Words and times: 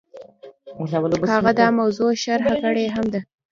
هغه 1.35 1.51
دا 1.59 1.67
موضوع 1.79 2.11
شرح 2.23 2.47
کړې 2.61 2.85
هم 2.95 3.05
ده. 3.13 3.21